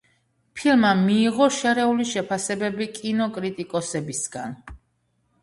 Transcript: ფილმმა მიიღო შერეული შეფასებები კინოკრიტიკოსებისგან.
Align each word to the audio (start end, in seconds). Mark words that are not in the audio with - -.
ფილმმა 0.59 0.93
მიიღო 1.01 1.49
შერეული 1.57 2.07
შეფასებები 2.13 2.89
კინოკრიტიკოსებისგან. 2.97 4.59